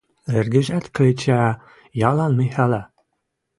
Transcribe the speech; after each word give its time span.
Эргӹжӓт, 0.37 0.85
клечӓ 0.95 1.41
ялан 2.09 2.31
Михӓлӓ 2.39 2.81